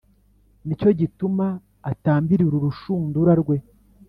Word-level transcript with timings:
ni 0.65 0.73
cyo 0.79 0.89
gituma 0.99 1.45
atambirira 1.91 2.53
urushundura 2.59 3.31
rwe 3.41 3.57